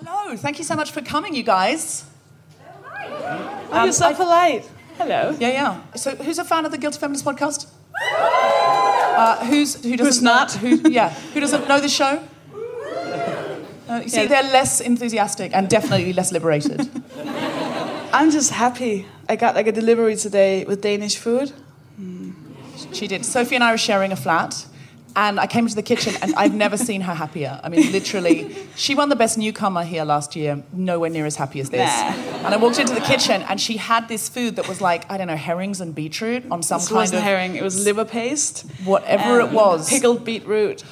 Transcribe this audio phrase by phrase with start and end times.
[0.00, 2.04] Hello, thank you so much for coming, you guys.
[3.00, 4.64] Oh, you're so polite.
[4.96, 5.36] Hello.
[5.40, 5.80] Yeah, yeah.
[5.96, 7.66] So, who's a fan of the Guilty Feminist podcast?
[8.00, 10.54] Uh, who's who doesn't Who's not?
[10.62, 12.22] Know, who, yeah, who doesn't know the show?
[13.88, 16.88] Uh, you see, they're less enthusiastic and definitely less liberated.
[18.12, 19.06] I'm just happy.
[19.28, 21.52] I got like a delivery today with Danish food.
[22.92, 23.22] She did.
[23.22, 24.64] Sofie and I were sharing a flat,
[25.18, 27.60] and I came into the kitchen, and I've never seen her happier.
[27.64, 31.58] I mean, literally, she won the best newcomer here last year, nowhere near as happy
[31.58, 31.90] as this.
[31.90, 32.46] Nah.
[32.46, 35.18] And I walked into the kitchen, and she had this food that was like, I
[35.18, 37.56] don't know, herrings and beetroot on some This kind wasn't of herring.
[37.56, 38.64] It was liver paste.
[38.84, 39.90] whatever it was.
[39.90, 40.84] Pickled beetroot.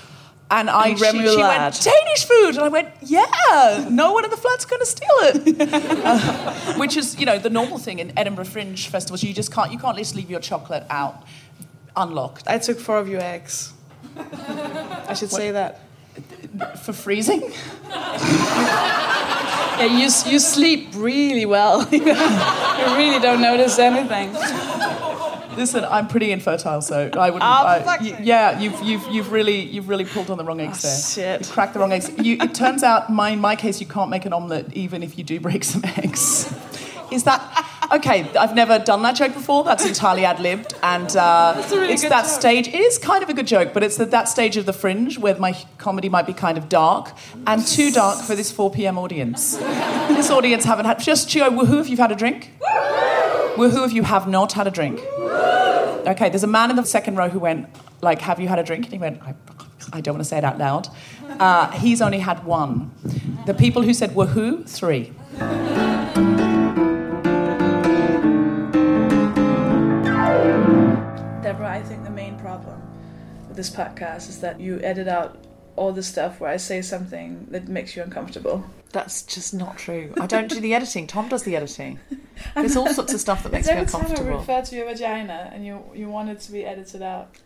[0.51, 1.81] And I, And she, she went.
[1.81, 2.57] Danish food.
[2.57, 5.73] And I went, yeah, no one in the flat's going to steal it.
[5.73, 9.23] Uh, which is, you know, the normal thing in Edinburgh Fringe festivals.
[9.23, 11.25] You just can't, you can't just leave your chocolate out
[11.97, 13.73] unlocked I took four of your eggs.
[14.17, 15.81] I should say that.
[16.81, 17.53] for freezing.
[19.79, 21.87] Yeah, you, you sleep really well.
[21.93, 24.33] you really don't notice anything.
[25.55, 27.43] Listen, I'm pretty infertile, so I wouldn't.
[27.43, 30.83] Oh, I- fuck's yeah, you've, you've, you've really you've really pulled on the wrong eggs
[30.85, 31.39] Oh, there.
[31.39, 31.47] shit.
[31.49, 32.11] You cracked the wrong eggs.
[32.19, 35.17] You, it turns out, my, in my case, you can't make an omelette even if
[35.19, 36.55] you do break some eggs.
[37.13, 37.41] Is that
[37.93, 38.29] okay?
[38.37, 39.65] I've never done that joke before.
[39.65, 42.41] That's entirely ad libbed, and uh, really it's that joke.
[42.41, 42.69] stage.
[42.69, 45.19] It is kind of a good joke, but it's at that stage of the fringe
[45.19, 47.13] where my comedy might be kind of dark
[47.47, 48.99] and too dark for this 4 p.m.
[48.99, 49.57] audience.
[49.57, 52.53] this audience haven't had just go woohoo if you've had a drink.
[53.57, 55.01] Woohoo if you have not had a drink.
[56.07, 57.69] Okay, there's a man in the second row who went,
[58.01, 58.85] like, have you had a drink?
[58.85, 59.35] And he went, I,
[59.93, 60.89] I don't want to say it out loud.
[61.41, 62.93] Uh, he's only had one.
[63.47, 65.13] The people who said woohoo, three.
[73.57, 75.45] This podcast is that you edit out
[75.77, 78.65] all the stuff where I say something that makes you uncomfortable.
[78.93, 80.13] That's just not true.
[80.21, 81.07] I don't do the editing.
[81.07, 81.99] Tom does the editing.
[82.55, 85.51] There's all sorts of stuff that makes me Every time I refer to your vagina
[85.53, 87.37] and you you want it to be edited out.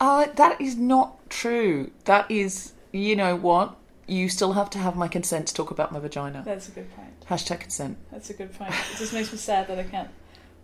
[0.00, 1.90] Uh, that is not true.
[2.04, 3.76] That is, you know what?
[4.06, 6.42] You still have to have my consent to talk about my vagina.
[6.44, 7.20] That's a good point.
[7.28, 7.98] Hashtag consent.
[8.10, 8.72] That's a good point.
[8.92, 10.10] It just makes me sad that I can't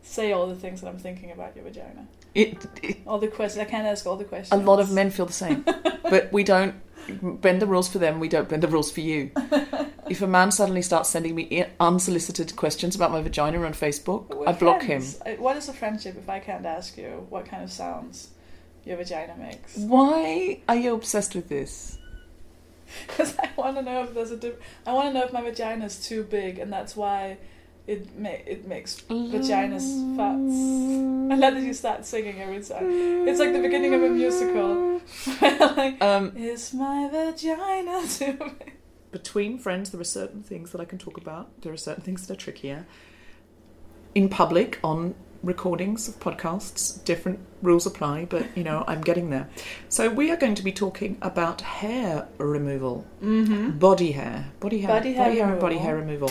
[0.02, 2.06] say all the things that I'm thinking about your vagina.
[2.34, 3.60] It, it, All the questions.
[3.60, 4.52] I can't ask all the questions.
[4.60, 5.64] a lot of men feel the same,
[6.02, 6.74] but we don't
[7.40, 8.20] bend the rules for them.
[8.20, 9.30] We don't bend the rules for you.
[10.10, 14.48] If a man suddenly starts sending me unsolicited questions about my vagina on Facebook, We're
[14.48, 15.00] I block him.
[15.02, 15.20] friends.
[15.24, 18.30] I- What is a friendship if I can't ask you what kind of sounds
[18.84, 19.76] your vagina makes?
[19.76, 21.96] Why are you obsessed with this?
[23.06, 25.42] Because I want to know if there's a diff- I want to know if my
[25.42, 27.38] vagina is too big, and that's why
[27.94, 31.32] it ma- it makes vaginas farts.
[31.32, 32.86] I love that you start singing every time.
[33.28, 35.00] It's like the beginning of a musical.
[35.76, 38.72] like, Um, is my vagina too big?
[39.12, 41.48] between friends, there are certain things that I can talk about.
[41.62, 42.86] There are certain things that are trickier.
[44.14, 49.48] In public, on recordings of podcasts, different rules apply, but you know, I'm getting there.
[49.88, 53.78] So, we are going to be talking about hair removal, mm-hmm.
[53.78, 55.78] body hair, body hair, Body hair and body removal.
[55.86, 56.30] hair removal.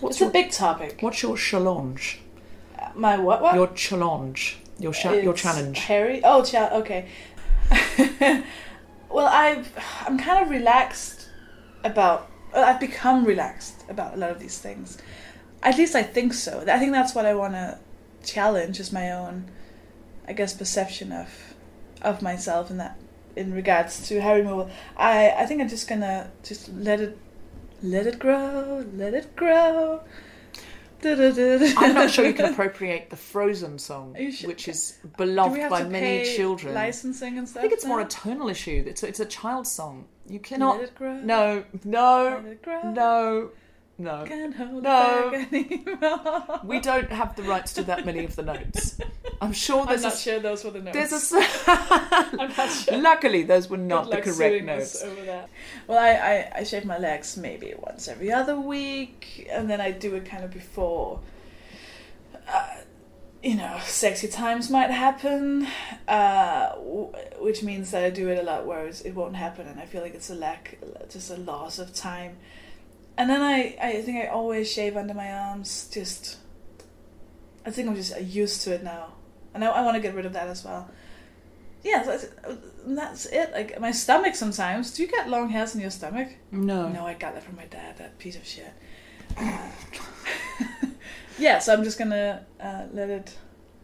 [0.00, 0.98] What's It's a big topic.
[1.00, 2.20] what's your challenge?
[2.78, 3.42] Uh, my what?
[3.42, 3.54] What?
[3.54, 5.78] Your challenge, your cha- your challenge.
[5.80, 6.20] Harry.
[6.24, 7.08] Oh, cha- okay.
[9.10, 9.72] well, I've
[10.06, 11.28] I'm kind of relaxed
[11.84, 14.98] about well, I've become relaxed about a lot of these things.
[15.62, 16.64] At least I think so.
[16.68, 17.78] I think that's what I want to
[18.24, 19.50] challenge is my own,
[20.28, 21.54] I guess, perception of
[22.02, 22.98] of myself in that
[23.34, 24.70] in regards to Harry removal.
[24.96, 27.18] I I think I'm just gonna just let it
[27.82, 30.02] let it grow, let it grow.
[31.04, 34.14] I'm not sure you can appropriate the Frozen song,
[34.44, 36.74] which is beloved by many children.
[36.74, 37.60] Licensing and stuff.
[37.60, 38.82] I think it's more a tonal issue.
[38.86, 40.06] It's a, it's a child's song.
[40.26, 40.78] You cannot.
[40.78, 41.16] Let it grow.
[41.20, 42.90] No, no, Let it grow.
[42.90, 43.50] no,
[43.98, 44.24] no.
[44.26, 45.30] Can't hold No.
[45.34, 46.60] it back anymore.
[46.64, 48.98] We don't have the rights to that many of the notes.
[49.40, 50.16] I'm sure I'm not a.
[50.16, 51.10] sure those were the notes.
[51.10, 51.36] There's a.
[51.66, 52.96] I'm not sure.
[52.98, 55.02] Luckily, those were not Good the correct notes.
[55.02, 55.48] Over that.
[55.86, 59.90] Well, I, I, I shave my legs maybe once every other week, and then I
[59.90, 61.20] do it kind of before.
[62.48, 62.68] Uh,
[63.42, 65.68] you know, sexy times might happen,
[66.08, 69.78] uh, w- which means that I do it a lot where it won't happen, and
[69.78, 70.78] I feel like it's a lack,
[71.10, 72.38] just a loss of time.
[73.16, 75.88] And then I, I think I always shave under my arms.
[75.92, 76.38] Just,
[77.64, 79.12] I think I'm just used to it now,
[79.56, 80.88] and I, I want to get rid of that as well.
[81.82, 82.26] Yeah, that's,
[82.86, 83.52] that's it.
[83.52, 84.92] Like my stomach sometimes.
[84.94, 86.28] Do you get long hairs in your stomach?
[86.50, 86.88] No.
[86.88, 87.98] No, I got that from my dad.
[87.98, 88.72] That piece of shit.
[89.36, 89.68] Uh,
[91.38, 93.36] yeah, so I'm just gonna uh, let it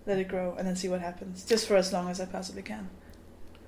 [0.06, 2.62] let it grow and then see what happens, just for as long as I possibly
[2.62, 2.88] can.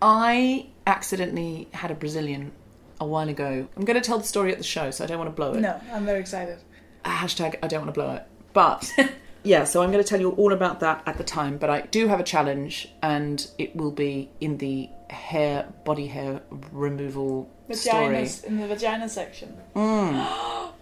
[0.03, 2.53] I accidentally had a Brazilian
[3.01, 3.69] a while ago.
[3.77, 5.55] I'm going to tell the story at the show, so I don't want to blow
[5.55, 5.61] it.
[5.61, 6.59] No, I'm very excited.
[7.05, 8.23] hashtag I don't want to blow it.
[8.53, 8.91] But
[9.45, 11.59] yeah, so I'm going to tell you all about that at the time.
[11.59, 16.43] But I do have a challenge, and it will be in the hair, body hair
[16.73, 18.29] removal story.
[18.45, 19.57] In the vagina section.
[19.77, 20.73] Mm.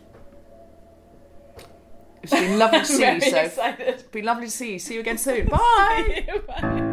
[2.22, 4.04] It's been lovely to see you, so it's excited.
[4.12, 4.78] been lovely to see you.
[4.78, 5.46] See you again soon.
[5.46, 6.24] Bye.
[6.46, 6.88] Bye.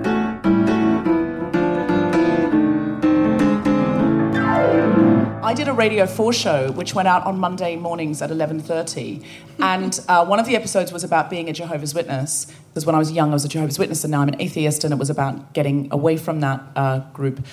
[5.50, 9.26] I did a Radio 4 show which went out on Monday mornings at 11.30
[9.60, 12.46] and uh, one of the episodes was about being a Jehovah's Witness.
[12.70, 14.84] Because when I was young I was a Jehovah's Witness and now I'm an atheist
[14.84, 17.44] and it was about getting away from that uh, group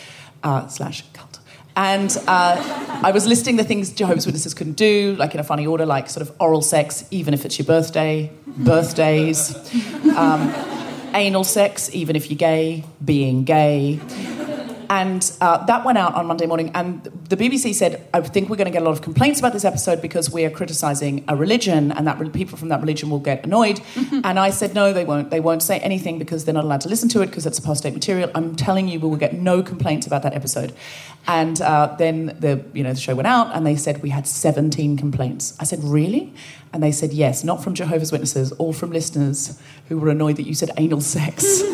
[0.43, 1.39] uh, slash cult.
[1.75, 5.67] And uh, I was listing the things Jehovah's Witnesses couldn't do, like in a funny
[5.67, 9.57] order, like sort of oral sex, even if it's your birthday, birthdays,
[10.19, 10.53] um,
[11.15, 14.01] anal sex, even if you're gay, being gay,
[14.91, 16.71] and uh, that went out on Monday morning.
[16.75, 19.53] And the BBC said, I think we're going to get a lot of complaints about
[19.53, 23.11] this episode because we are criticising a religion and that re- people from that religion
[23.11, 23.81] will get annoyed.
[23.97, 25.31] and I said, no, they won't.
[25.31, 27.95] They won't say anything because they're not allowed to listen to it because it's apostate
[27.95, 28.31] material.
[28.35, 30.75] I'm telling you, we will get no complaints about that episode.
[31.27, 34.27] And uh, then the, you know, the show went out and they said we had
[34.27, 35.57] 17 complaints.
[35.59, 36.33] I said, really?
[36.73, 40.47] And they said, yes, not from Jehovah's Witnesses, all from listeners who were annoyed that
[40.47, 41.63] you said anal sex.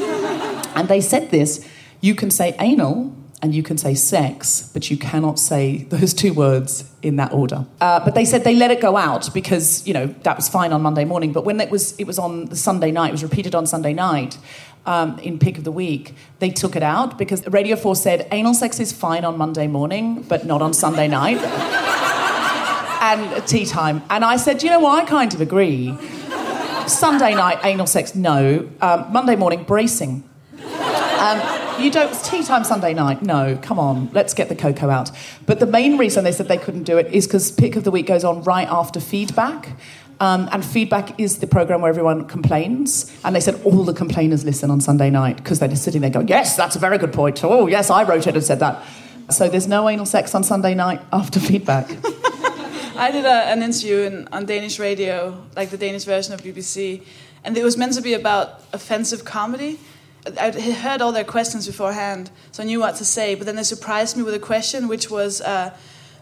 [0.74, 1.66] And they said this
[2.02, 6.34] you can say anal and you can say sex, but you cannot say those two
[6.34, 7.66] words in that order.
[7.80, 10.72] Uh, but they said they let it go out because, you know, that was fine
[10.72, 11.32] on Monday morning.
[11.32, 13.94] But when it was, it was on the Sunday night, it was repeated on Sunday
[13.94, 14.36] night
[14.86, 18.54] um, in Pick of the Week, they took it out because Radio 4 said anal
[18.54, 21.38] sex is fine on Monday morning, but not on Sunday night.
[23.02, 24.02] and tea time.
[24.10, 25.96] And I said, you know what, I kind of agree.
[26.86, 28.68] Sunday night, anal sex, no.
[28.80, 30.22] Um, Monday morning, bracing.
[30.52, 33.22] Um, you don't tea time Sunday night.
[33.22, 35.10] No, come on, let's get the cocoa out.
[35.46, 37.90] But the main reason they said they couldn't do it is because Pick of the
[37.90, 39.76] Week goes on right after feedback.
[40.20, 43.12] Um, and feedback is the program where everyone complains.
[43.24, 46.10] And they said all the complainers listen on Sunday night because they're just sitting there
[46.10, 47.42] going, Yes, that's a very good point.
[47.42, 48.84] Oh, yes, I wrote it and said that.
[49.30, 51.90] So there's no anal sex on Sunday night after feedback.
[52.96, 57.02] I did a, an interview in, on Danish radio, like the Danish version of BBC,
[57.42, 59.80] and it was meant to be about offensive comedy.
[60.38, 63.34] I heard all their questions beforehand, so I knew what to say.
[63.34, 65.72] But then they surprised me with a question, which was, uh,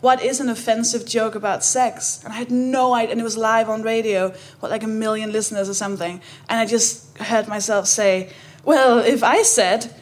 [0.01, 3.13] "What is an offensive joke about sex?" And I had no idea.
[3.13, 6.23] And it was live on radio, what like a million listeners or something.
[6.49, 8.31] And I just heard myself say,
[8.65, 9.93] "Well, if I said,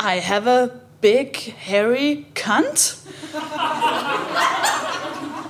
[0.00, 3.02] I have a big hairy cunt."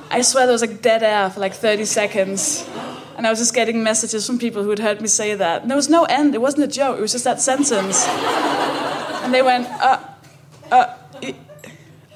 [0.09, 2.69] I swear there was like dead air for like 30 seconds.
[3.17, 5.63] And I was just getting messages from people who had heard me say that.
[5.63, 6.35] And there was no end.
[6.35, 6.99] It wasn't a joke.
[6.99, 8.07] It was just that sentence.
[8.07, 9.99] and they went, uh,
[10.71, 10.95] uh,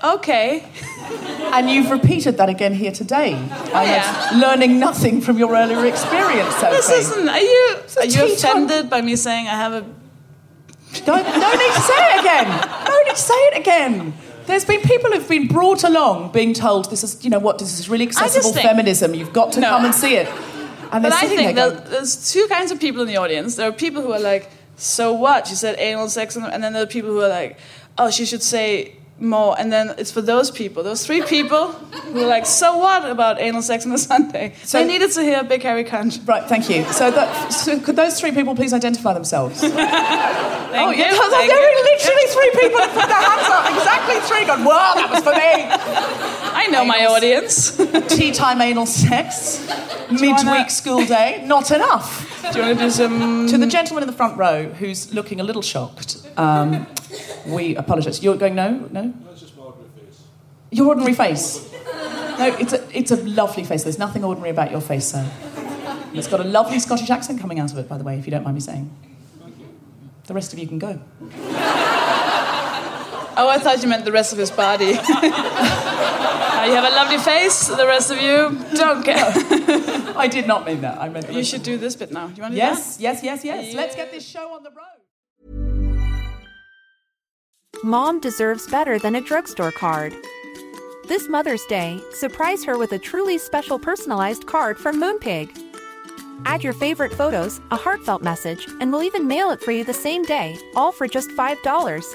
[0.04, 0.68] okay.
[1.52, 3.34] And you've repeated that again here today.
[3.74, 4.30] I yeah.
[4.38, 9.16] learning nothing from your earlier experience, This isn't, are you, are you offended by me
[9.16, 9.80] saying I have a.
[11.06, 12.48] No, no need to say it again.
[12.84, 14.12] No need to say it again.
[14.46, 17.78] There's been people who've been brought along being told this is, you know what, this
[17.78, 19.14] is really accessible feminism.
[19.14, 19.68] You've got to No.
[19.68, 20.28] come and see it.
[20.92, 23.56] And But I think there that going, there's two kinds of people in the audience.
[23.56, 25.46] There are people who are like, so what?
[25.46, 27.58] She said anal sex, and and then there are people who are like,
[27.98, 31.72] oh, she should say more, and then it's for those people, those three people
[32.12, 34.54] who are like, so what about anal sex on a Sunday?
[34.64, 36.26] So they needed to hear big hairy cunt.
[36.26, 36.84] Right, thank you.
[36.84, 39.62] So, that, so could those three people please identify themselves?
[40.72, 40.98] Oh, you.
[40.98, 43.66] yeah, thank there are literally three people that put their hands up.
[43.74, 44.46] Exactly three.
[44.46, 44.64] Gone.
[44.64, 46.29] Wow, that was for me.
[46.60, 47.76] I know my audience.
[48.08, 49.66] Tea time anal sex,
[50.10, 52.26] midweek wanna- school day, not enough.
[52.52, 53.46] Do you want to do some?
[53.48, 56.86] To the gentleman in the front row who's looking a little shocked, um,
[57.46, 58.22] we apologise.
[58.22, 59.02] You're going no, no.
[59.02, 60.22] No, it's just my ordinary face.
[60.70, 61.72] Your ordinary face.
[62.38, 63.82] No, it's a it's a lovely face.
[63.84, 65.24] There's nothing ordinary about your face, sir.
[66.12, 68.32] It's got a lovely Scottish accent coming out of it, by the way, if you
[68.32, 68.90] don't mind me saying.
[70.24, 71.00] The rest of you can go.
[73.36, 74.98] Oh, I thought you meant the rest of his body.
[76.60, 77.68] Uh, you have a lovely face.
[77.68, 79.32] The rest of you don't care.
[80.14, 80.98] I did not mean that.
[80.98, 82.26] I meant the You rest should of do this bit now.
[82.36, 83.72] You want to Yes, yes, yes, yes.
[83.74, 85.00] Let's get this show on the road.
[87.82, 90.12] Mom deserves better than a drugstore card.
[91.08, 95.48] This Mother's Day, surprise her with a truly special personalized card from Moonpig.
[96.44, 99.94] Add your favorite photos, a heartfelt message, and we'll even mail it for you the
[99.94, 102.14] same day, all for just $5.